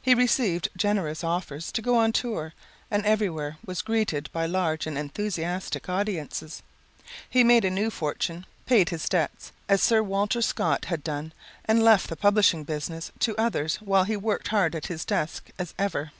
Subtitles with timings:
[0.00, 2.54] He received generous offers to go on tour
[2.90, 6.62] and everywhere was greeted by large and enthusiastic audiences.
[7.28, 11.34] He made a new fortune, paid his debts, as Sir Walter Scott had done
[11.66, 15.74] and left the publishing business to others while he worked hard at his desk as
[15.78, 16.12] ever.